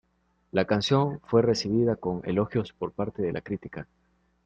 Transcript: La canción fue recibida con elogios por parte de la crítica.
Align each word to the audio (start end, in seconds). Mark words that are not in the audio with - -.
La 0.51 0.65
canción 0.65 1.19
fue 1.27 1.43
recibida 1.43 1.95
con 1.95 2.21
elogios 2.27 2.73
por 2.73 2.91
parte 2.91 3.21
de 3.21 3.33
la 3.33 3.41
crítica. 3.41 3.87